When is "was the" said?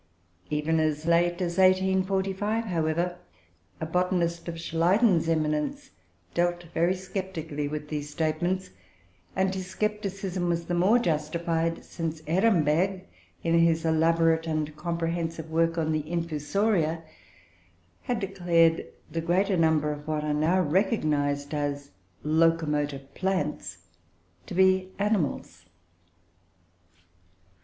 10.49-10.73